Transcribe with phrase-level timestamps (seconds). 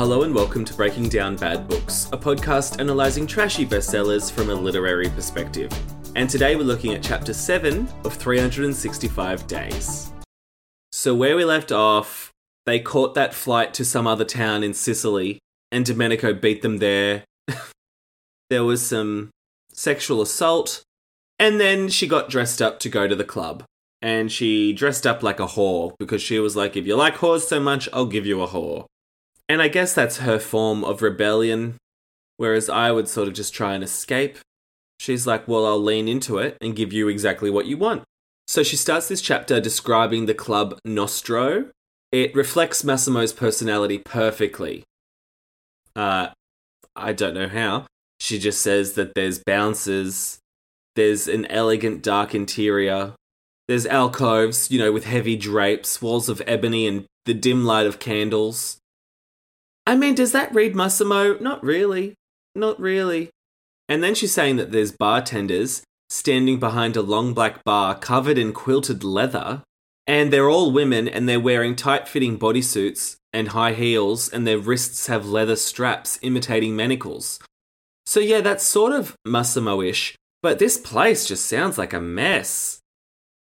[0.00, 4.54] Hello and welcome to Breaking Down Bad Books, a podcast analysing trashy bestsellers from a
[4.54, 5.70] literary perspective.
[6.16, 10.10] And today we're looking at chapter 7 of 365 Days.
[10.90, 12.30] So, where we left off,
[12.64, 15.38] they caught that flight to some other town in Sicily,
[15.70, 17.24] and Domenico beat them there.
[18.48, 19.28] there was some
[19.72, 20.82] sexual assault,
[21.38, 23.64] and then she got dressed up to go to the club.
[24.02, 27.42] And she dressed up like a whore because she was like, if you like whores
[27.42, 28.86] so much, I'll give you a whore.
[29.48, 31.76] And I guess that's her form of rebellion,
[32.36, 34.38] whereas I would sort of just try and escape.
[34.98, 38.04] She's like, well, I'll lean into it and give you exactly what you want.
[38.46, 41.70] So she starts this chapter describing the club Nostro.
[42.12, 44.84] It reflects Massimo's personality perfectly.
[45.94, 46.28] Uh,
[46.96, 47.86] I don't know how.
[48.18, 50.38] She just says that there's bouncers,
[50.96, 53.14] there's an elegant dark interior,
[53.70, 58.00] there's alcoves, you know, with heavy drapes, walls of ebony, and the dim light of
[58.00, 58.78] candles.
[59.86, 61.38] I mean, does that read Massimo?
[61.38, 62.14] Not really.
[62.56, 63.30] Not really.
[63.88, 68.52] And then she's saying that there's bartenders standing behind a long black bar covered in
[68.52, 69.62] quilted leather,
[70.04, 74.58] and they're all women and they're wearing tight fitting bodysuits and high heels, and their
[74.58, 77.38] wrists have leather straps imitating manacles.
[78.04, 82.79] So, yeah, that's sort of Massimo ish, but this place just sounds like a mess.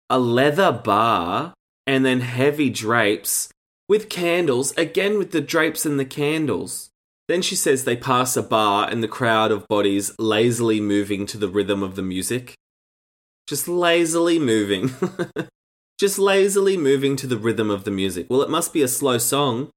[0.10, 1.54] A leather bar,
[1.86, 3.50] and then heavy drapes
[3.88, 6.90] with candles, again with the drapes and the candles.
[7.28, 11.38] Then she says they pass a bar and the crowd of bodies lazily moving to
[11.38, 12.56] the rhythm of the music.
[13.48, 14.92] Just lazily moving.
[16.00, 18.28] Just lazily moving to the rhythm of the music.
[18.30, 19.70] Well, it must be a slow song.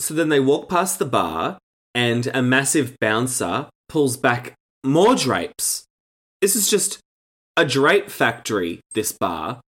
[0.00, 1.58] So then they walk past the bar
[1.94, 5.84] and a massive bouncer pulls back more drapes.
[6.40, 7.00] This is just
[7.56, 9.60] a drape factory, this bar.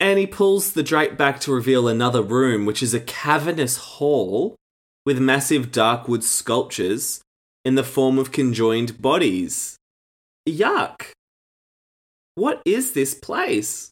[0.00, 4.56] And he pulls the drape back to reveal another room, which is a cavernous hall
[5.04, 7.20] with massive dark wood sculptures
[7.64, 9.76] in the form of conjoined bodies.
[10.48, 11.12] Yuck!
[12.34, 13.90] What is this place?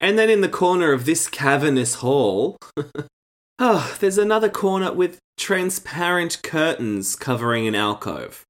[0.00, 2.56] And then in the corner of this cavernous hall,
[3.58, 8.44] oh, there's another corner with transparent curtains covering an alcove.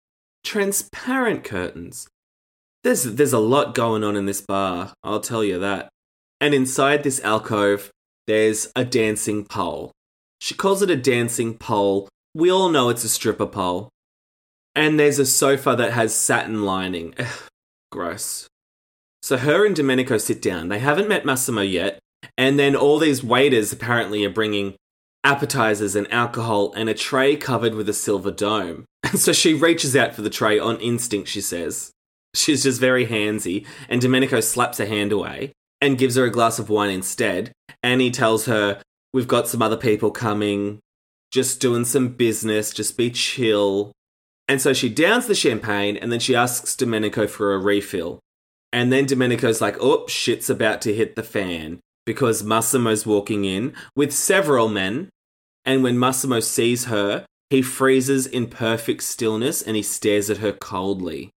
[0.44, 2.08] Transparent curtains.
[2.84, 5.88] There's there's a lot going on in this bar, I'll tell you that.
[6.40, 7.90] And inside this alcove,
[8.26, 9.92] there's a dancing pole.
[10.40, 12.08] She calls it a dancing pole.
[12.34, 13.90] We all know it's a stripper pole.
[14.74, 17.14] And there's a sofa that has satin lining.
[17.18, 17.48] Ugh,
[17.92, 18.46] gross.
[19.22, 20.68] So her and Domenico sit down.
[20.68, 21.98] They haven't met Massimo yet.
[22.38, 24.76] And then all these waiters apparently are bringing
[25.22, 28.84] appetizers and alcohol and a tray covered with a silver dome.
[29.02, 31.90] And so she reaches out for the tray on instinct, she says.
[32.34, 33.66] She's just very handsy.
[33.88, 37.52] And Domenico slaps her hand away and gives her a glass of wine instead.
[37.82, 38.82] And he tells her,
[39.12, 40.78] We've got some other people coming,
[41.32, 43.92] just doing some business, just be chill.
[44.46, 48.20] And so she downs the champagne and then she asks Domenico for a refill.
[48.72, 53.74] And then Domenico's like, oh, shit's about to hit the fan because Massimo's walking in
[53.96, 55.08] with several men.
[55.64, 60.52] And when Massimo sees her, he freezes in perfect stillness and he stares at her
[60.52, 61.30] coldly.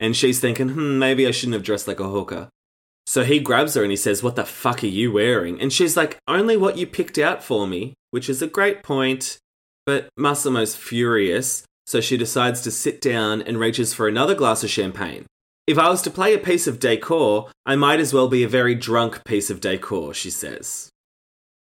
[0.00, 2.48] And she's thinking, hmm, maybe I shouldn't have dressed like a hooker.
[3.06, 5.60] So he grabs her and he says, What the fuck are you wearing?
[5.60, 9.38] And she's like, Only what you picked out for me, which is a great point.
[9.86, 14.70] But Massimo's furious, so she decides to sit down and reaches for another glass of
[14.70, 15.26] champagne.
[15.66, 18.48] If I was to play a piece of decor, I might as well be a
[18.48, 20.90] very drunk piece of decor, she says.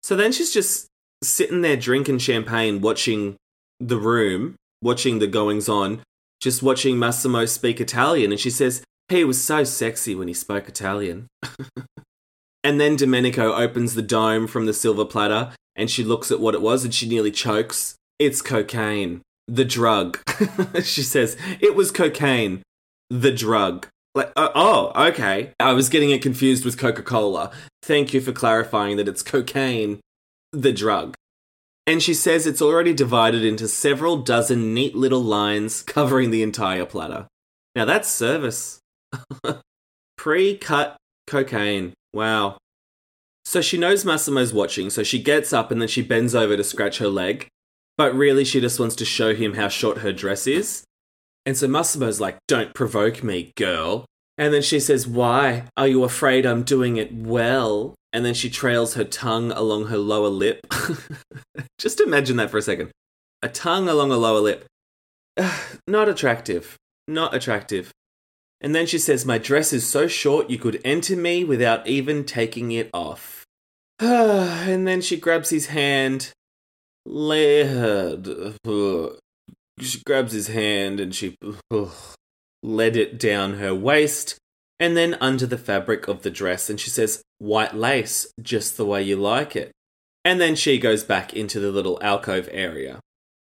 [0.04, 0.88] So then she's just
[1.24, 3.36] sitting there drinking champagne, watching
[3.80, 6.02] the room, watching the goings on,
[6.40, 10.68] just watching Massimo speak Italian, and she says, He was so sexy when he spoke
[10.68, 11.28] Italian.
[12.64, 16.56] and then Domenico opens the dome from the silver platter and she looks at what
[16.56, 17.96] it was and she nearly chokes.
[18.20, 19.22] It's cocaine.
[19.48, 20.20] The drug.
[20.84, 22.64] she says, It was cocaine.
[23.10, 23.88] The drug.
[24.14, 25.52] Like, uh, oh, okay.
[25.60, 27.52] I was getting it confused with Coca Cola.
[27.84, 30.02] Thank you for clarifying that it's cocaine,
[30.52, 31.16] the drug.
[31.86, 36.86] And she says it's already divided into several dozen neat little lines covering the entire
[36.86, 37.28] platter.
[37.76, 38.80] Now that's service.
[40.18, 41.94] Pre cut cocaine.
[42.14, 42.58] Wow.
[43.46, 46.64] So she knows Massimo's watching, so she gets up and then she bends over to
[46.64, 47.48] scratch her leg.
[47.98, 50.84] But really, she just wants to show him how short her dress is.
[51.46, 54.06] And so Massimo's like, Don't provoke me, girl.
[54.38, 55.64] And then she says, Why?
[55.78, 57.96] Are you afraid I'm doing it well?
[58.14, 60.60] And then she trails her tongue along her lower lip.
[61.78, 62.92] Just imagine that for a second.
[63.42, 64.66] A tongue along a lower lip.
[65.88, 66.76] Not attractive.
[67.08, 67.92] Not attractive.
[68.62, 72.24] And then she says, My dress is so short you could enter me without even
[72.24, 73.46] taking it off.
[74.00, 76.32] and then she grabs his hand.
[77.06, 78.28] Led.
[79.80, 81.36] She grabs his hand and she
[82.64, 84.40] led it down her waist
[84.80, 86.68] and then under the fabric of the dress.
[86.68, 89.72] And she says, White lace, just the way you like it.
[90.26, 93.00] And then she goes back into the little alcove area.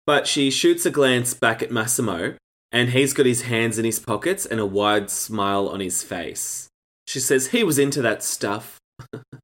[0.07, 2.35] But she shoots a glance back at Massimo,
[2.75, 6.67] and he's got his hands in his pockets and a wide smile on his face.
[7.07, 8.81] She says, He was into that stuff.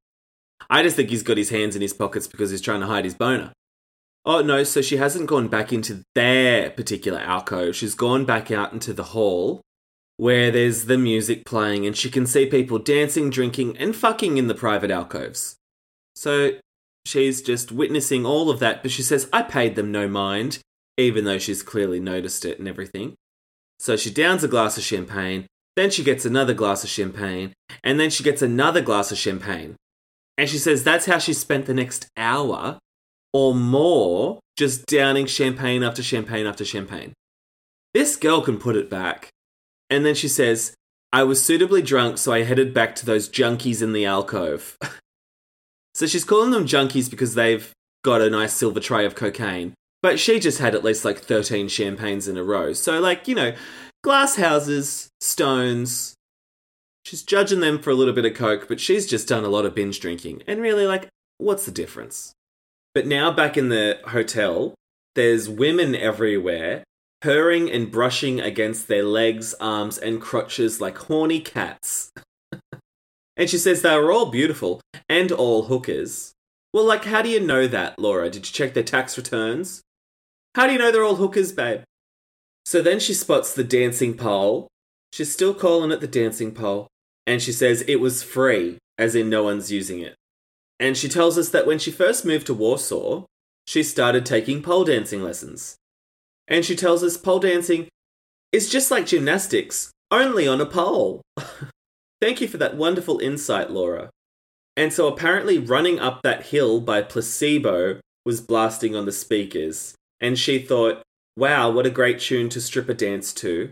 [0.70, 3.06] I just think he's got his hands in his pockets because he's trying to hide
[3.06, 3.52] his boner.
[4.26, 7.74] Oh no, so she hasn't gone back into their particular alcove.
[7.74, 9.62] She's gone back out into the hall
[10.18, 14.48] where there's the music playing and she can see people dancing, drinking, and fucking in
[14.48, 15.56] the private alcoves.
[16.14, 16.50] So
[17.06, 20.58] she's just witnessing all of that, but she says, I paid them no mind,
[20.98, 23.16] even though she's clearly noticed it and everything.
[23.82, 27.52] So she downs a glass of champagne, then she gets another glass of champagne,
[27.82, 29.74] and then she gets another glass of champagne.
[30.38, 32.78] And she says that's how she spent the next hour
[33.32, 37.12] or more just downing champagne after champagne after champagne.
[37.92, 39.30] This girl can put it back.
[39.90, 40.74] And then she says,
[41.12, 44.78] I was suitably drunk, so I headed back to those junkies in the alcove.
[45.94, 47.72] so she's calling them junkies because they've
[48.04, 49.74] got a nice silver tray of cocaine.
[50.02, 52.72] But she just had at least like 13 champagnes in a row.
[52.72, 53.54] So, like, you know,
[54.02, 56.14] glass houses, stones.
[57.04, 59.64] She's judging them for a little bit of coke, but she's just done a lot
[59.64, 60.42] of binge drinking.
[60.46, 61.08] And really, like,
[61.38, 62.32] what's the difference?
[62.94, 64.74] But now back in the hotel,
[65.14, 66.84] there's women everywhere
[67.22, 72.10] purring and brushing against their legs, arms, and crotches like horny cats.
[73.36, 76.32] and she says they were all beautiful and all hookers.
[76.74, 78.28] Well, like, how do you know that, Laura?
[78.28, 79.82] Did you check their tax returns?
[80.54, 81.82] How do you know they're all hookers, babe?
[82.64, 84.68] So then she spots the dancing pole.
[85.12, 86.88] She's still calling it the dancing pole.
[87.26, 90.14] And she says it was free, as in no one's using it.
[90.80, 93.24] And she tells us that when she first moved to Warsaw,
[93.66, 95.76] she started taking pole dancing lessons
[96.48, 97.88] and she tells us pole dancing
[98.52, 101.22] is just like gymnastics, only on a pole.
[102.20, 104.10] Thank you for that wonderful insight, Laura.
[104.76, 110.38] And so apparently, running up that hill by placebo was blasting on the speakers, and
[110.38, 111.02] she thought,
[111.36, 113.70] wow, what a great tune to strip a dance to.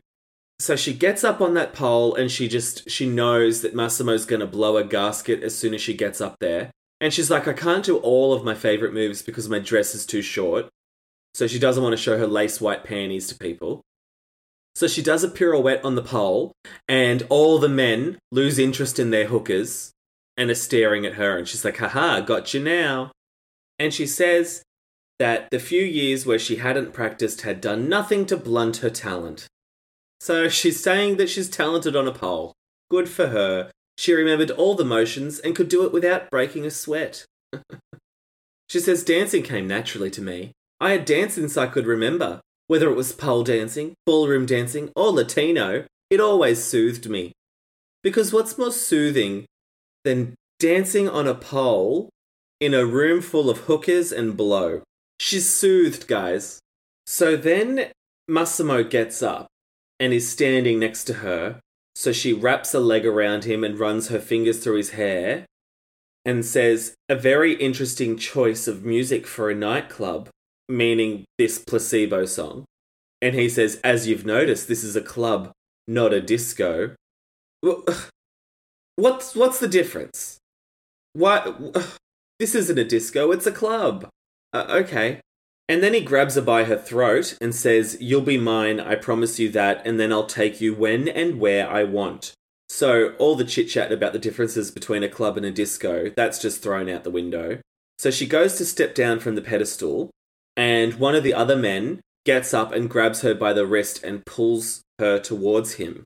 [0.58, 4.47] So she gets up on that pole and she just she knows that Massimo's to
[4.47, 6.70] blow a gasket as soon as she gets up there.
[7.01, 10.05] And she's like, I can't do all of my favorite moves because my dress is
[10.05, 10.69] too short.
[11.32, 13.81] So she doesn't want to show her lace white panties to people.
[14.74, 16.53] So she does a pirouette on the pole,
[16.89, 19.93] and all the men lose interest in their hookers
[20.36, 21.36] and are staring at her.
[21.36, 23.13] And she's like, haha, got you now.
[23.79, 24.63] And she says
[25.20, 29.46] that the few years where she hadn't practiced had done nothing to blunt her talent.
[30.19, 32.55] So she's saying that she's talented on a pole.
[32.91, 33.70] Good for her.
[33.98, 37.27] She remembered all the motions and could do it without breaking a sweat.
[38.69, 40.53] she says dancing came naturally to me.
[40.81, 42.41] I had danced since I could remember.
[42.67, 47.32] Whether it was pole dancing, ballroom dancing, or Latino, it always soothed me.
[48.03, 49.44] Because what's more soothing
[50.05, 52.08] than dancing on a pole
[52.58, 54.82] in a room full of hookers and blow?
[55.22, 56.60] She's soothed, guys.
[57.05, 57.93] So then
[58.27, 59.48] Massimo gets up
[59.98, 61.60] and is standing next to her.
[61.94, 65.44] So she wraps a leg around him and runs her fingers through his hair
[66.24, 70.31] and says, A very interesting choice of music for a nightclub
[70.70, 72.65] meaning this placebo song.
[73.20, 75.50] And he says, As you've noticed, this is a club,
[75.86, 76.94] not a disco.
[78.96, 80.39] What's, what's the difference?
[81.12, 81.53] Why?
[82.39, 84.08] This isn't a disco, it's a club.
[84.52, 85.20] Uh, okay.
[85.69, 89.38] And then he grabs her by her throat and says, You'll be mine, I promise
[89.38, 92.32] you that, and then I'll take you when and where I want.
[92.69, 96.40] So, all the chit chat about the differences between a club and a disco, that's
[96.40, 97.60] just thrown out the window.
[97.98, 100.10] So, she goes to step down from the pedestal,
[100.56, 104.26] and one of the other men gets up and grabs her by the wrist and
[104.26, 106.04] pulls her towards him.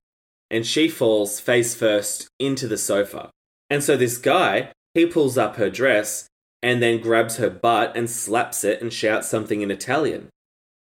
[0.50, 3.30] And she falls face first into the sofa.
[3.70, 6.26] And so, this guy, he pulls up her dress
[6.64, 10.30] and then grabs her butt and slaps it and shouts something in Italian.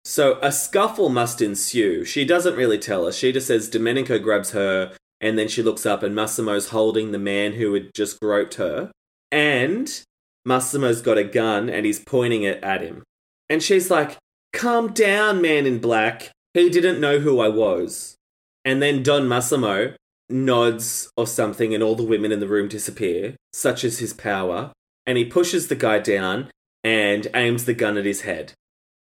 [0.04, 2.04] So a scuffle must ensue.
[2.04, 3.16] She doesn't really tell us.
[3.16, 7.18] She just says Domenico grabs her, and then she looks up, and Massimo's holding the
[7.18, 8.90] man who had just groped her.
[9.30, 9.88] And
[10.44, 13.04] Massimo's got a gun and he's pointing it at him.
[13.48, 14.16] And she's like,
[14.52, 16.32] Calm down, man in black.
[16.54, 18.16] He didn't know who I was.
[18.64, 19.94] And then Don Massimo
[20.28, 24.72] nods or something, and all the women in the room disappear, such is his power
[25.08, 26.50] and he pushes the guy down
[26.84, 28.52] and aims the gun at his head.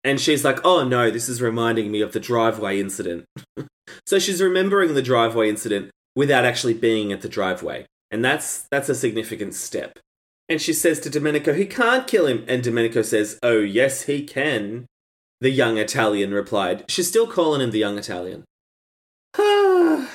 [0.05, 3.25] And she's like, oh no, this is reminding me of the driveway incident.
[4.05, 7.85] so she's remembering the driveway incident without actually being at the driveway.
[8.09, 9.99] And that's that's a significant step.
[10.47, 12.45] And she says to Domenico, he can't kill him.
[12.47, 14.85] And Domenico says, oh yes, he can.
[15.41, 16.85] The young Italian replied.
[16.87, 18.45] She's still calling him the young Italian.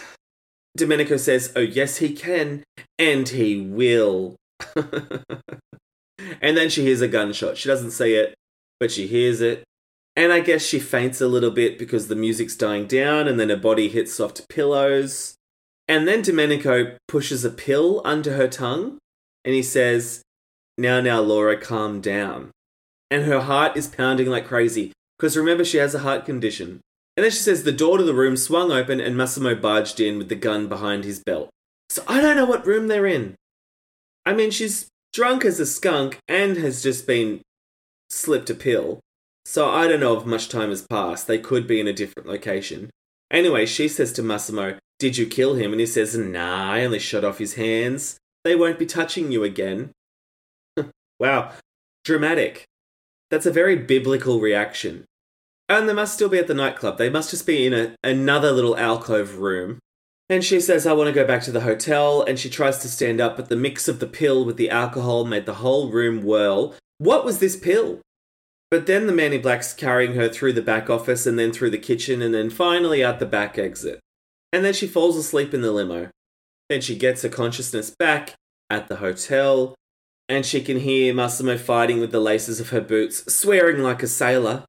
[0.74, 2.64] Domenico says, oh yes, he can.
[2.98, 4.36] And he will.
[6.40, 7.56] and then she hears a gunshot.
[7.56, 8.34] She doesn't see it,
[8.80, 9.64] but she hears it.
[10.14, 13.48] And I guess she faints a little bit because the music's dying down, and then
[13.48, 15.34] her body hits soft pillows.
[15.88, 18.98] And then Domenico pushes a pill under her tongue,
[19.44, 20.22] and he says,
[20.76, 22.50] Now, now, Laura, calm down.
[23.10, 26.80] And her heart is pounding like crazy, because remember, she has a heart condition.
[27.16, 30.18] And then she says the door to the room swung open, and Massimo barged in
[30.18, 31.50] with the gun behind his belt.
[31.90, 33.34] So I don't know what room they're in.
[34.24, 37.42] I mean, she's drunk as a skunk and has just been
[38.10, 39.00] slipped a pill.
[39.44, 41.26] So I don't know if much time has passed.
[41.26, 42.90] They could be in a different location.
[43.30, 45.72] Anyway, she says to Massimo, Did you kill him?
[45.72, 48.18] And he says, Nah, I only shot off his hands.
[48.44, 49.90] They won't be touching you again.
[51.18, 51.52] wow,
[52.04, 52.64] dramatic.
[53.30, 55.04] That's a very biblical reaction.
[55.68, 56.98] And they must still be at the nightclub.
[56.98, 59.78] They must just be in a, another little alcove room
[60.28, 62.22] and she says, I want to go back to the hotel.
[62.22, 65.24] And she tries to stand up, but the mix of the pill with the alcohol
[65.24, 66.74] made the whole room whirl.
[66.98, 68.00] What was this pill?
[68.70, 71.70] But then the man in black's carrying her through the back office and then through
[71.70, 74.00] the kitchen and then finally out the back exit.
[74.52, 76.08] And then she falls asleep in the limo.
[76.70, 78.34] Then she gets her consciousness back
[78.70, 79.74] at the hotel
[80.28, 84.06] and she can hear Massimo fighting with the laces of her boots, swearing like a
[84.06, 84.64] sailor.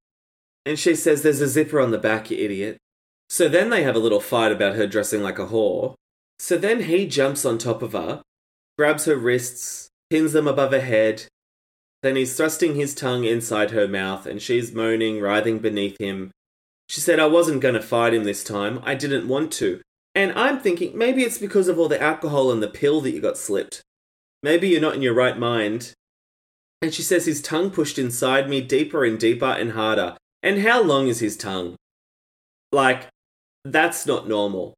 [0.66, 2.78] And she says, There's a zipper on the back, you idiot.
[3.34, 5.96] So then they have a little fight about her dressing like a whore.
[6.38, 8.22] So then he jumps on top of her,
[8.78, 11.26] grabs her wrists, pins them above her head.
[12.04, 16.30] Then he's thrusting his tongue inside her mouth, and she's moaning, writhing beneath him.
[16.88, 18.80] She said, I wasn't going to fight him this time.
[18.84, 19.82] I didn't want to.
[20.14, 23.20] And I'm thinking maybe it's because of all the alcohol and the pill that you
[23.20, 23.82] got slipped.
[24.44, 25.94] Maybe you're not in your right mind.
[26.84, 30.18] And she says his tongue pushed inside me deeper and deeper and harder.
[30.44, 31.78] And how long is his tongue?
[32.72, 33.08] Like,
[33.64, 34.74] that's not normal.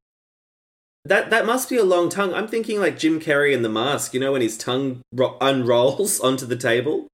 [1.04, 2.34] That that must be a long tongue.
[2.34, 4.12] I'm thinking like Jim Carrey in The Mask.
[4.12, 7.06] You know when his tongue ro- unrolls onto the table.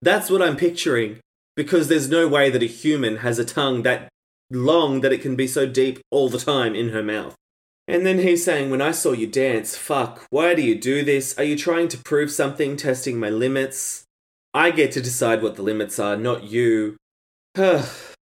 [0.00, 1.18] That's what I'm picturing
[1.56, 4.08] because there's no way that a human has a tongue that
[4.50, 7.34] long that it can be so deep all the time in her mouth.
[7.88, 11.36] And then he's saying, When I saw you dance, fuck, why do you do this?
[11.38, 14.04] Are you trying to prove something, testing my limits?
[14.54, 16.96] I get to decide what the limits are, not you.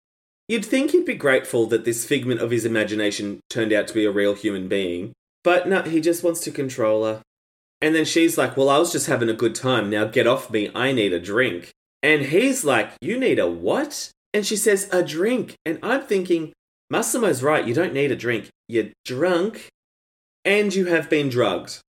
[0.48, 4.06] You'd think he'd be grateful that this figment of his imagination turned out to be
[4.06, 7.22] a real human being, but no, he just wants to control her.
[7.82, 9.90] And then she's like, Well, I was just having a good time.
[9.90, 10.70] Now get off me.
[10.74, 11.72] I need a drink.
[12.02, 14.10] And he's like, You need a what?
[14.34, 15.56] And she says, A drink.
[15.66, 16.54] And I'm thinking,
[16.90, 17.68] Massimo's right.
[17.68, 18.50] You don't need a drink.
[18.68, 19.70] You're drunk
[20.46, 21.80] and you have been drugged.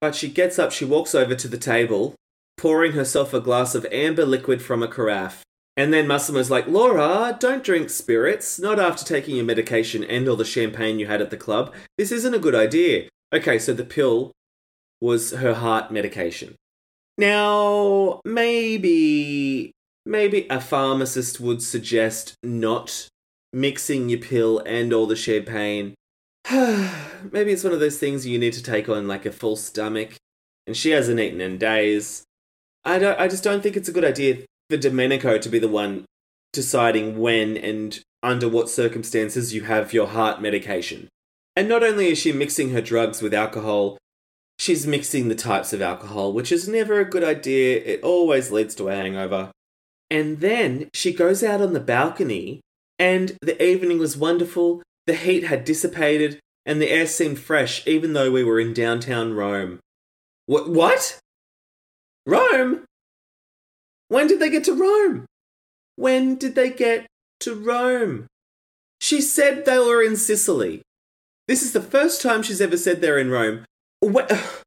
[0.00, 2.14] But she gets up, she walks over to the table,
[2.56, 5.42] pouring herself a glass of amber liquid from a carafe.
[5.80, 10.36] And then Massimo's like, Laura, don't drink spirits, not after taking your medication and all
[10.36, 11.72] the champagne you had at the club.
[11.96, 13.08] This isn't a good idea.
[13.32, 14.30] Okay, so the pill
[15.00, 16.54] was her heart medication.
[17.16, 19.72] Now, maybe,
[20.04, 23.08] maybe a pharmacist would suggest not
[23.50, 25.94] mixing your pill and all the champagne.
[26.52, 30.16] maybe it's one of those things you need to take on like a full stomach,
[30.66, 32.24] and she hasn't eaten in days.
[32.84, 33.18] I don't.
[33.18, 36.04] I just don't think it's a good idea for Domenico to be the one
[36.52, 41.08] deciding when and under what circumstances you have your heart medication.
[41.56, 43.98] And not only is she mixing her drugs with alcohol,
[44.58, 47.82] she's mixing the types of alcohol, which is never a good idea.
[47.84, 49.50] It always leads to a hangover.
[50.10, 52.60] And then she goes out on the balcony,
[52.98, 54.82] and the evening was wonderful.
[55.06, 59.34] The heat had dissipated, and the air seemed fresh, even though we were in downtown
[59.34, 59.80] Rome.
[60.46, 60.68] What?
[60.68, 61.18] What?
[62.26, 62.84] Rome?
[64.10, 65.24] When did they get to Rome?
[65.94, 67.06] When did they get
[67.40, 68.26] to Rome?
[69.00, 70.82] She said they were in Sicily.
[71.46, 73.64] This is the first time she's ever said they're in Rome.
[74.00, 74.30] What?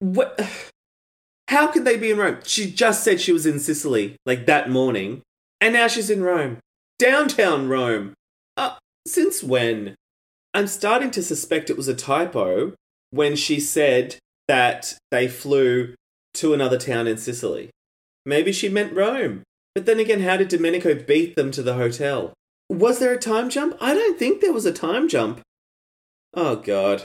[0.00, 0.40] What?
[1.48, 2.38] How could they be in Rome?
[2.42, 5.22] She just said she was in Sicily, like that morning,
[5.60, 6.58] and now she's in Rome.
[6.98, 8.14] Downtown Rome.
[8.56, 8.76] Uh,
[9.06, 9.94] since when?
[10.52, 12.72] I'm starting to suspect it was a typo
[13.10, 14.16] when she said
[14.48, 15.94] that they flew
[16.34, 17.70] to another town in Sicily.
[18.26, 19.42] Maybe she meant Rome.
[19.74, 22.32] But then again, how did Domenico beat them to the hotel?
[22.70, 23.76] Was there a time jump?
[23.80, 25.40] I don't think there was a time jump.
[26.32, 27.04] Oh, God.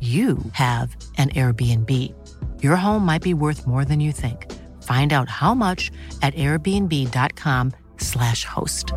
[0.00, 2.14] you have an Airbnb.
[2.62, 4.50] Your home might be worth more than you think.
[4.82, 5.90] Find out how much
[6.22, 8.92] at airbnb.com/slash host.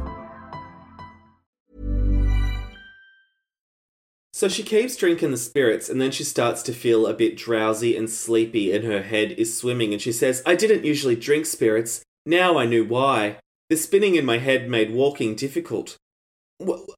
[4.31, 7.95] So she keeps drinking the spirits and then she starts to feel a bit drowsy
[7.95, 12.01] and sleepy and her head is swimming and she says, I didn't usually drink spirits.
[12.25, 13.37] Now I knew why.
[13.69, 15.97] The spinning in my head made walking difficult.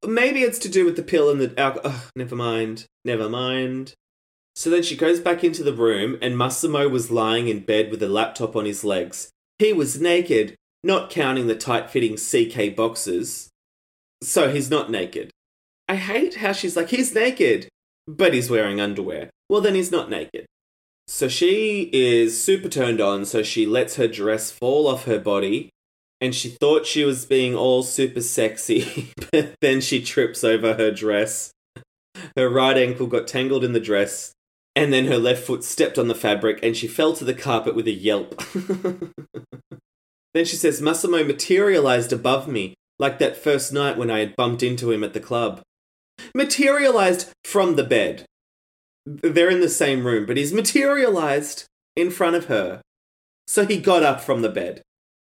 [0.06, 2.10] Maybe it's to do with the pill and the alcohol.
[2.16, 2.86] never mind.
[3.04, 3.94] Never mind.
[4.56, 8.02] So then she goes back into the room, and Massimo was lying in bed with
[8.02, 9.30] a laptop on his legs.
[9.60, 13.50] He was naked, not counting the tight fitting CK boxes.
[14.24, 15.32] So he's not naked.
[15.90, 17.68] I hate how she's like, he's naked,
[18.08, 19.30] but he's wearing underwear.
[19.50, 20.46] Well, then he's not naked.
[21.08, 25.70] So she is super turned on, so she lets her dress fall off her body
[26.22, 30.92] and she thought she was being all super sexy, but then she trips over her
[30.92, 31.52] dress.
[32.38, 34.34] Her right ankle got tangled in the dress,
[34.76, 37.76] and then her left foot stepped on the fabric and she fell to the carpet
[37.76, 38.42] with a yelp.
[40.34, 44.64] then she says Massimo materialized above me, like that first night when I had bumped
[44.64, 45.62] into him at the club.
[46.34, 48.26] Materialized from the bed.
[49.06, 52.82] They're in the same room, but he's materialized in front of her.
[53.48, 54.82] So he got up from the bed.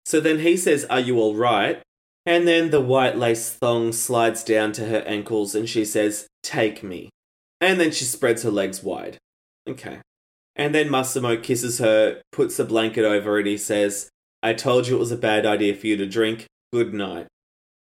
[0.06, 1.82] So then he says, Are you all right?
[2.26, 6.84] And then the white lace thong slides down to her ankles and she says, Take
[6.84, 7.10] me.
[7.60, 9.18] And then she spreads her legs wide.
[9.68, 10.00] Okay.
[10.56, 13.46] And then Massimo kisses her, puts a blanket over it.
[13.46, 14.10] He says,
[14.44, 16.48] I told you it was a bad idea for you to drink.
[16.74, 17.28] Good night.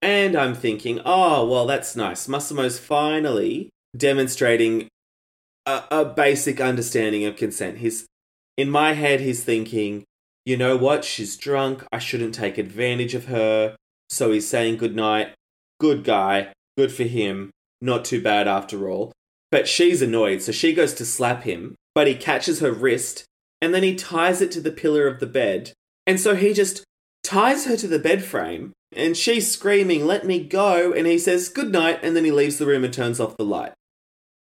[0.01, 2.27] And I'm thinking, oh, well, that's nice.
[2.27, 4.87] Massimo's finally demonstrating
[5.65, 7.77] a, a basic understanding of consent.
[7.77, 8.05] He's,
[8.57, 10.03] in my head, he's thinking,
[10.45, 11.05] you know what?
[11.05, 11.85] She's drunk.
[11.91, 13.75] I shouldn't take advantage of her.
[14.09, 15.33] So he's saying goodnight.
[15.79, 16.53] Good guy.
[16.77, 17.51] Good for him.
[17.81, 19.11] Not too bad after all.
[19.51, 23.25] But she's annoyed, so she goes to slap him, but he catches her wrist
[23.63, 25.71] and then he ties it to the pillar of the bed.
[26.05, 26.83] And so he just
[27.23, 30.91] ties her to the bed frame, and she's screaming, Let me go.
[30.91, 32.01] And he says, Good night.
[32.03, 33.71] And then he leaves the room and turns off the light.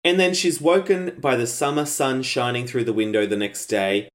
[0.03, 4.09] And then she's woken by the summer sun shining through the window the next day,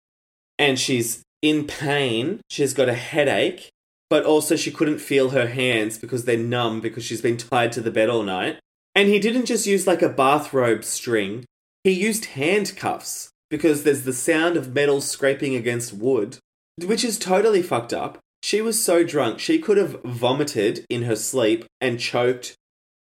[0.59, 2.41] and she's in pain.
[2.51, 3.71] She's got a headache,
[4.11, 7.81] but also she couldn't feel her hands because they're numb because she's been tied to
[7.81, 8.59] the bed all night.
[8.95, 11.45] And he didn't just use like a bathrobe string,
[11.85, 16.39] he used handcuffs because there's the sound of metal scraping against wood,
[16.85, 18.19] which is totally fucked up.
[18.43, 22.55] She was so drunk, she could have vomited in her sleep and choked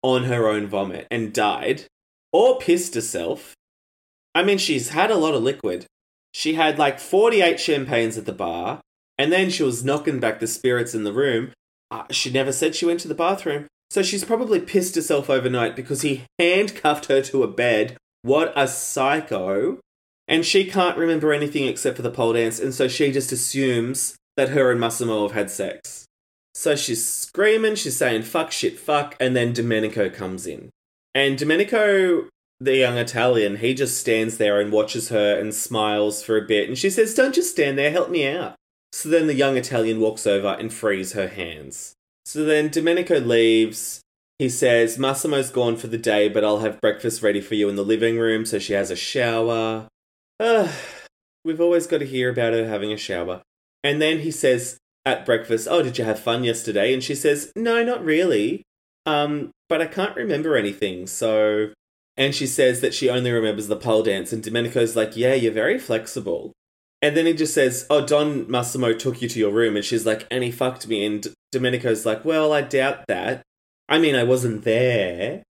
[0.02, 1.86] on her own vomit and died,
[2.34, 3.54] or pissed herself.
[4.36, 5.86] I mean, she's had a lot of liquid.
[6.34, 8.82] She had like 48 champagnes at the bar,
[9.18, 11.52] and then she was knocking back the spirits in the room.
[11.92, 15.76] Uh, she never said she went to the bathroom, so she's probably pissed herself overnight
[15.76, 17.98] because he handcuffed her to a bed.
[18.24, 19.80] What a psycho.
[20.28, 24.16] And she can't remember anything except for the pole dance, and so she just assumes
[24.36, 26.06] that her and Massimo have had sex.
[26.56, 30.70] So she's screaming, she's saying fuck, shit, fuck, and then Domenico comes in.
[31.14, 32.30] And Domenico,
[32.64, 36.68] the young Italian, he just stands there and watches her and smiles for a bit,
[36.68, 38.56] and she says, Don't just stand there, help me out.
[38.92, 41.94] So then the young Italian walks over and frees her hands.
[42.26, 44.02] So then Domenico leaves.
[44.40, 47.76] He says, Massimo's gone for the day, but I'll have breakfast ready for you in
[47.76, 48.46] the living room.
[48.46, 49.88] So she has a shower.
[50.40, 50.70] Ugh,
[51.44, 53.42] we've always got to hear about her having a shower.
[53.84, 56.94] And then he says at breakfast, Oh, did you have fun yesterday?
[56.94, 58.64] And she says, No, not really.
[59.06, 61.08] Um, but I can't remember anything.
[61.08, 61.74] So.
[62.16, 64.32] And she says that she only remembers the pole dance.
[64.32, 66.52] And Domenico's like, Yeah, you're very flexible.
[67.02, 69.76] And then he just says, Oh, Don Massimo took you to your room.
[69.76, 71.06] And she's like, And he fucked me.
[71.06, 73.42] And Domenico's like, Well, I doubt that.
[73.90, 75.44] I mean, I wasn't there,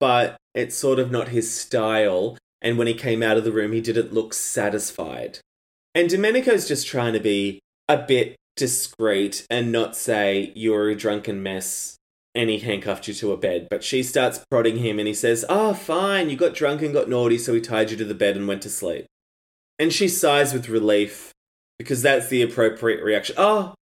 [0.00, 2.36] but it's sort of not his style.
[2.62, 5.38] And when he came out of the room, he didn't look satisfied.
[5.94, 11.42] And Domenico's just trying to be a bit discreet and not say, You're a drunken
[11.42, 11.96] mess.
[12.34, 13.68] And he handcuffed you to a bed.
[13.70, 17.08] But she starts prodding him and he says, Oh, fine, you got drunk and got
[17.08, 19.06] naughty, so he tied you to the bed and went to sleep.
[19.78, 21.32] And she sighs with relief
[21.78, 23.34] because that's the appropriate reaction.
[23.38, 23.74] Oh,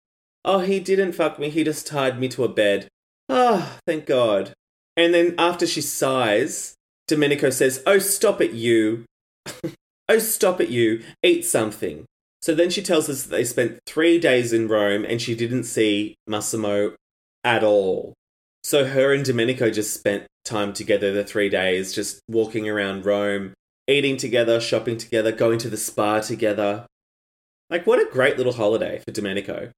[0.45, 1.49] oh, he didn't fuck me.
[1.49, 2.89] He just tied me to a bed.
[3.29, 4.53] Ah, oh, thank God.
[4.97, 6.75] And then after she sighs,
[7.09, 9.05] Domenico says, Oh, stop it, you.
[10.09, 11.03] oh, stop it, you.
[11.23, 12.05] Eat something.
[12.43, 15.65] So then she tells us that they spent three days in Rome and she didn't
[15.65, 16.95] see Massimo
[17.43, 18.15] at all.
[18.67, 23.55] So her and Domenico just spent time together the three days, just walking around Rome,
[23.87, 26.85] eating together, shopping together, going to the spa together.
[27.71, 29.71] Like, what a great little holiday for Domenico.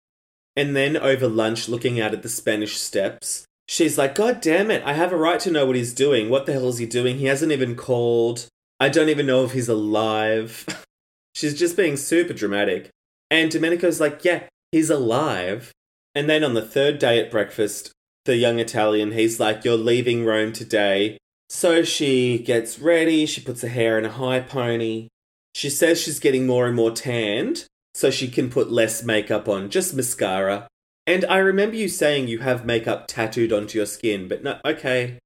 [0.57, 4.83] And then over lunch, looking out at the Spanish steps, she's like, God damn it,
[4.87, 6.31] I have a right to know what he's doing.
[6.31, 7.18] What the hell is he doing?
[7.18, 8.46] He hasn't even called.
[8.81, 10.64] I don't even know if he's alive.
[11.35, 12.88] she's just being super dramatic.
[13.31, 15.72] And Domenico's like, Yeah, he's alive.
[16.14, 17.92] And then on the third day at breakfast,
[18.29, 21.19] the young Italian, he's like, You're leaving Rome today.
[21.49, 25.09] So she gets ready, she puts her hair in a high pony.
[25.55, 27.64] She says she's getting more and more tanned,
[27.95, 30.69] so she can put less makeup on, just mascara.
[31.07, 35.19] And I remember you saying you have makeup tattooed onto your skin, but no, okay.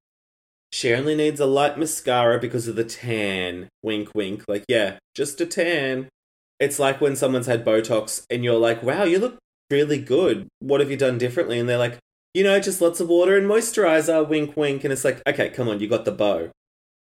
[0.71, 3.67] She only needs a light mascara because of the tan.
[3.83, 4.45] Wink, wink.
[4.47, 6.07] Like, yeah, just a tan.
[6.57, 9.37] It's like when someone's had Botox and you're like, wow, you look
[9.69, 10.47] really good.
[10.59, 11.59] What have you done differently?
[11.59, 11.99] And they're like,
[12.33, 14.83] you know, just lots of water and moisturizer, wink, wink.
[14.83, 16.49] And it's like, okay, come on, you got the bow.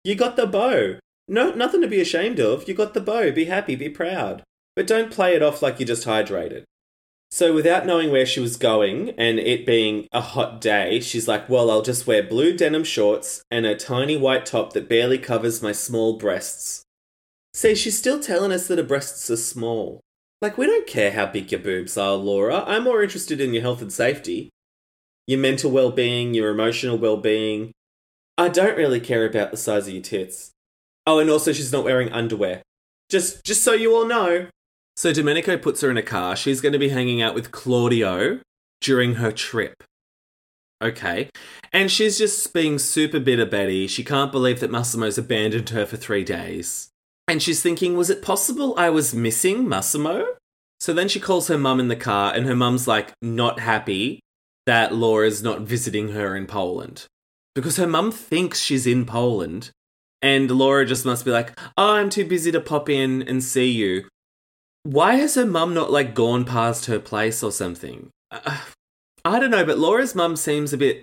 [0.04, 0.98] You got the bow.
[1.28, 2.68] No, nothing to be ashamed of.
[2.68, 3.32] You got the bow.
[3.32, 4.42] Be happy, be proud.
[4.76, 6.62] But don't play it off like you're just hydrated.
[7.28, 11.48] So, without knowing where she was going and it being a hot day, she's like,
[11.48, 15.60] Well, I'll just wear blue denim shorts and a tiny white top that barely covers
[15.60, 16.84] my small breasts.
[17.52, 20.00] See, she's still telling us that her breasts are small.
[20.40, 22.62] Like, we don't care how big your boobs are, Laura.
[22.64, 24.50] I'm more interested in your health and safety
[25.26, 27.72] your mental well being, your emotional well being.
[28.38, 30.52] I don't really care about the size of your tits.
[31.06, 32.62] Oh, and also she's not wearing underwear.
[33.08, 34.46] Just just so you all know.
[34.96, 36.36] So Domenico puts her in a car.
[36.36, 38.40] She's going to be hanging out with Claudio
[38.80, 39.84] during her trip.
[40.82, 41.28] Okay.
[41.72, 43.86] And she's just being super bitter Betty.
[43.86, 46.88] She can't believe that Massimo's abandoned her for three days.
[47.28, 50.26] And she's thinking, was it possible I was missing Massimo?
[50.80, 54.20] So then she calls her mum in the car, and her mum's like, not happy
[54.66, 57.06] that Laura's not visiting her in Poland.
[57.54, 59.70] Because her mum thinks she's in Poland,
[60.20, 63.70] and Laura just must be like, oh, I'm too busy to pop in and see
[63.70, 64.06] you.
[64.82, 68.10] Why has her mum not like gone past her place or something?
[68.30, 68.58] Uh,
[69.24, 71.02] I don't know, but Laura's mum seems a bit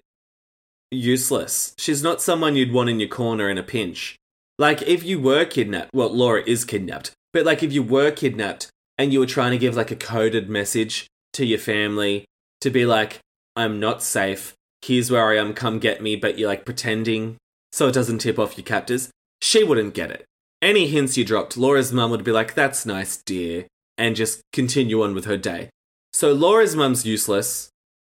[0.91, 1.73] useless.
[1.77, 4.15] She's not someone you'd want in your corner in a pinch.
[4.59, 8.69] Like, if you were kidnapped, well, Laura is kidnapped, but like, if you were kidnapped,
[8.97, 12.25] and you were trying to give like a coded message to your family
[12.61, 13.19] to be like,
[13.55, 14.53] I'm not safe.
[14.81, 15.53] Here's where I am.
[15.53, 16.15] Come get me.
[16.15, 17.37] But you're like pretending
[17.71, 19.09] so it doesn't tip off your captors.
[19.41, 20.25] She wouldn't get it.
[20.61, 23.65] Any hints you dropped, Laura's mum would be like, That's nice, dear,
[23.97, 25.69] and just continue on with her day.
[26.13, 27.69] So Laura's mum's useless.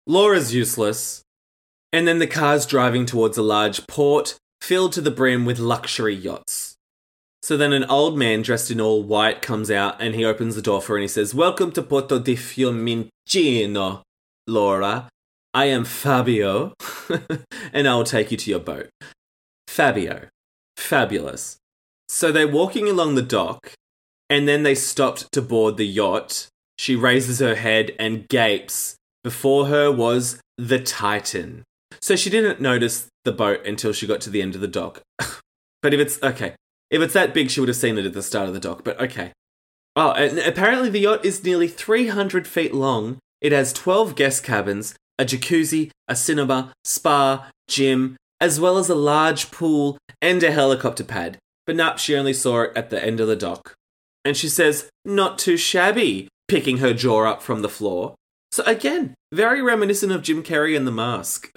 [0.05, 1.23] Laura's useless.
[1.91, 6.15] And then the car's driving towards a large port filled to the brim with luxury
[6.15, 6.75] yachts.
[7.41, 10.61] So then an old man dressed in all white comes out and he opens the
[10.61, 14.01] door for her and he says, Welcome to Porto di Fiumicino,
[14.45, 15.09] Laura.
[15.57, 16.75] I am Fabio,
[17.73, 18.91] and I will take you to your boat.
[19.67, 20.27] Fabio.
[20.75, 21.57] Fabulous.
[22.07, 23.71] So they're walking along the dock,
[24.29, 26.45] and then they stopped to board the yacht.
[26.77, 28.97] She raises her head and gapes.
[29.23, 31.63] Before her was the Titan.
[32.01, 35.01] So she didn't notice the boat until she got to the end of the dock.
[35.81, 36.53] but if it's okay,
[36.91, 38.83] if it's that big, she would have seen it at the start of the dock.
[38.83, 39.31] But okay.
[39.95, 40.13] Oh,
[40.45, 43.17] apparently the yacht is nearly 300 feet long.
[43.41, 48.95] It has 12 guest cabins, a jacuzzi, a cinema, spa, gym, as well as a
[48.95, 51.37] large pool and a helicopter pad.
[51.65, 53.73] But nope, she only saw it at the end of the dock.
[54.23, 58.15] And she says, not too shabby, picking her jaw up from the floor.
[58.51, 61.51] So again, very reminiscent of Jim Carrey and the mask.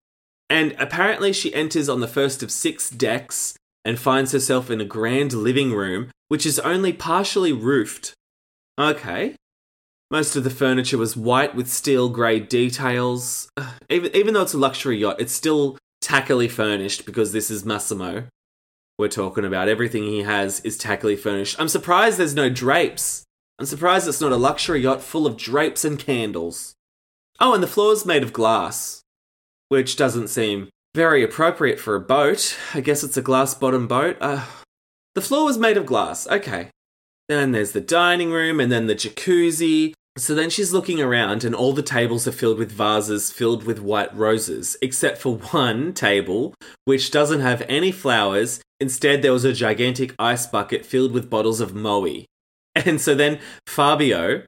[0.50, 4.84] and apparently she enters on the first of six decks and finds herself in a
[4.84, 8.12] grand living room, which is only partially roofed.
[8.78, 9.36] Okay.
[10.10, 13.50] Most of the furniture was white with steel grey details.
[13.90, 18.24] Even, even though it's a luxury yacht, it's still tackily furnished because this is Massimo.
[18.98, 21.56] We're talking about everything he has is tackily furnished.
[21.58, 23.24] I'm surprised there's no drapes.
[23.58, 26.74] I'm surprised it's not a luxury yacht full of drapes and candles.
[27.38, 29.02] Oh, and the floor's made of glass,
[29.68, 32.56] which doesn't seem very appropriate for a boat.
[32.74, 34.16] I guess it's a glass bottom boat.
[34.20, 34.46] Uh,
[35.14, 36.26] the floor was made of glass.
[36.26, 36.70] Okay.
[37.28, 39.92] Then there's the dining room and then the jacuzzi.
[40.18, 43.78] So then she's looking around, and all the tables are filled with vases filled with
[43.78, 46.54] white roses, except for one table,
[46.84, 48.60] which doesn't have any flowers.
[48.80, 52.24] Instead, there was a gigantic ice bucket filled with bottles of Moët.
[52.74, 54.44] And so then Fabio,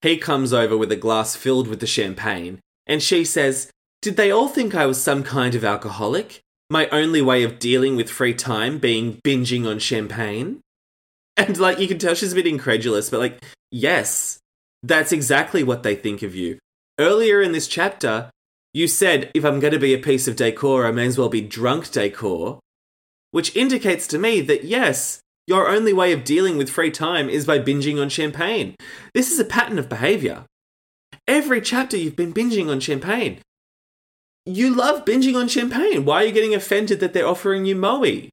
[0.00, 3.70] he comes over with a glass filled with the champagne, and she says,
[4.02, 6.40] Did they all think I was some kind of alcoholic?
[6.70, 10.60] My only way of dealing with free time being binging on champagne?
[11.38, 14.38] And like, you can tell she's a bit incredulous, but like, yes,
[14.86, 16.58] that's exactly what they think of you.
[16.98, 18.30] Earlier in this chapter,
[18.72, 21.28] you said, if I'm going to be a piece of decor, I may as well
[21.28, 22.60] be drunk decor,
[23.30, 27.46] which indicates to me that yes, your only way of dealing with free time is
[27.46, 28.74] by binging on champagne.
[29.14, 30.44] This is a pattern of behavior.
[31.28, 33.40] Every chapter you've been binging on champagne.
[34.44, 36.04] You love binging on champagne.
[36.04, 38.28] Why are you getting offended that they're offering you Moët?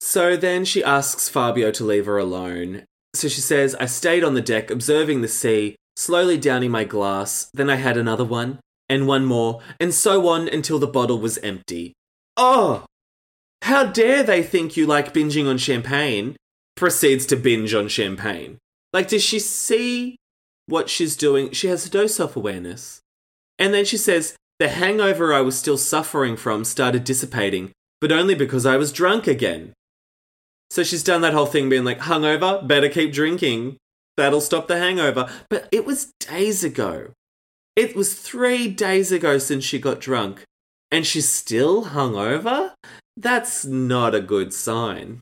[0.00, 2.84] So then she asks Fabio to leave her alone.
[3.14, 7.48] So she says, I stayed on the deck observing the sea, slowly downing my glass.
[7.54, 11.38] Then I had another one, and one more, and so on until the bottle was
[11.38, 11.94] empty.
[12.36, 12.84] Oh!
[13.62, 16.36] How dare they think you like binging on champagne?
[16.76, 18.58] Proceeds to binge on champagne.
[18.92, 20.16] Like, does she see
[20.66, 21.52] what she's doing?
[21.52, 23.00] She has no self awareness.
[23.58, 28.34] And then she says, The hangover I was still suffering from started dissipating, but only
[28.34, 29.72] because I was drunk again.
[30.70, 33.76] So she's done that whole thing being like, hungover, better keep drinking.
[34.16, 35.28] That'll stop the hangover.
[35.48, 37.08] But it was days ago.
[37.76, 40.42] It was three days ago since she got drunk.
[40.90, 42.72] And she's still hungover?
[43.16, 45.20] That's not a good sign.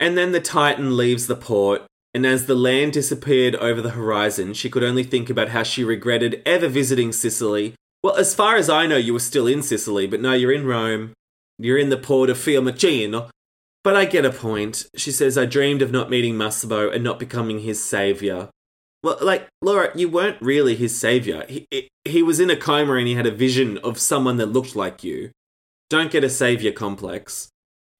[0.00, 4.54] And then the Titan leaves the port, and as the land disappeared over the horizon,
[4.54, 7.74] she could only think about how she regretted ever visiting Sicily.
[8.02, 10.66] Well, as far as I know, you were still in Sicily, but now you're in
[10.66, 11.12] Rome.
[11.58, 13.30] You're in the port of Fiumicino.
[13.84, 14.86] But I get a point.
[14.96, 18.48] She says, I dreamed of not meeting Massimo and not becoming his savior.
[19.02, 21.44] Well, like, Laura, you weren't really his savior.
[21.46, 21.68] He,
[22.06, 25.04] he was in a coma and he had a vision of someone that looked like
[25.04, 25.30] you.
[25.90, 27.50] Don't get a savior complex.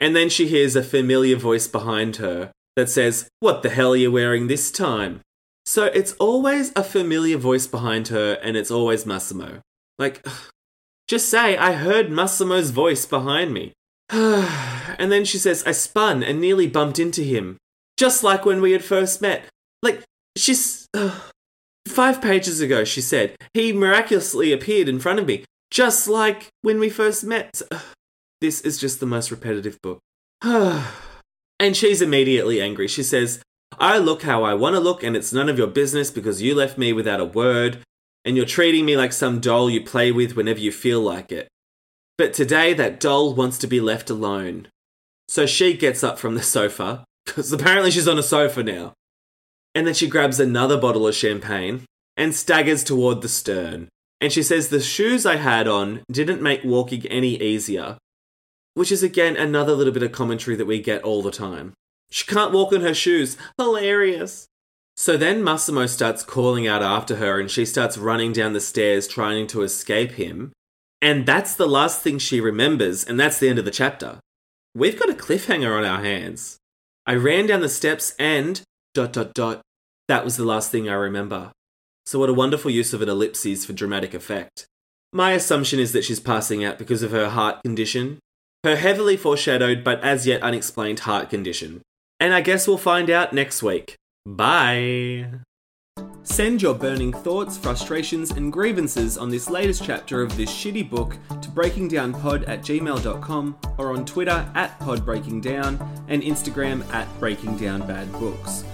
[0.00, 3.96] And then she hears a familiar voice behind her that says, What the hell are
[3.96, 5.20] you wearing this time?
[5.66, 9.60] So it's always a familiar voice behind her, and it's always Massimo.
[9.98, 10.26] Like,
[11.08, 13.72] just say, I heard Massimo's voice behind me.
[14.98, 17.56] and then she says, I spun and nearly bumped into him.
[17.96, 19.44] Just like when we had first met.
[19.82, 20.02] Like,
[20.36, 20.86] she's.
[20.94, 21.18] Uh,
[21.88, 26.78] five pages ago, she said, he miraculously appeared in front of me just like when
[26.78, 27.60] we first met.
[28.40, 30.00] This is just the most repetitive book.
[31.58, 32.88] and she's immediately angry.
[32.88, 33.40] She says,
[33.78, 36.54] I look how I want to look, and it's none of your business because you
[36.54, 37.78] left me without a word,
[38.22, 41.48] and you're treating me like some doll you play with whenever you feel like it.
[42.16, 44.68] But today, that doll wants to be left alone.
[45.28, 48.92] So she gets up from the sofa, because apparently she's on a sofa now.
[49.74, 51.84] And then she grabs another bottle of champagne
[52.16, 53.88] and staggers toward the stern.
[54.20, 57.98] And she says, The shoes I had on didn't make walking any easier.
[58.74, 61.74] Which is again another little bit of commentary that we get all the time.
[62.10, 63.36] She can't walk in her shoes.
[63.58, 64.46] Hilarious.
[64.96, 69.08] So then Massimo starts calling out after her and she starts running down the stairs
[69.08, 70.52] trying to escape him.
[71.04, 74.20] And that's the last thing she remembers, and that's the end of the chapter.
[74.74, 76.56] We've got a cliffhanger on our hands.
[77.06, 78.62] I ran down the steps and
[78.94, 79.60] dot dot dot.
[80.08, 81.52] That was the last thing I remember.
[82.06, 84.64] So what a wonderful use of an ellipses for dramatic effect.
[85.12, 88.18] My assumption is that she's passing out because of her heart condition,
[88.64, 91.82] her heavily foreshadowed but as yet unexplained heart condition.
[92.18, 93.96] And I guess we'll find out next week.
[94.24, 95.26] Bye!
[96.24, 101.18] Send your burning thoughts, frustrations, and grievances on this latest chapter of this shitty book
[101.28, 108.73] to breakingdownpod at gmail.com or on Twitter at podbreakingdown and Instagram at breakingdownbadbooks.